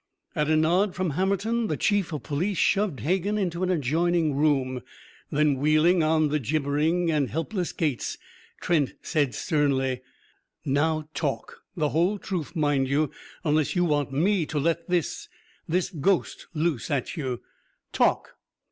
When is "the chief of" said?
1.67-2.23